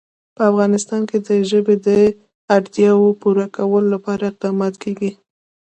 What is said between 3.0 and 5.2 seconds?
پوره کولو لپاره اقدامات کېږي.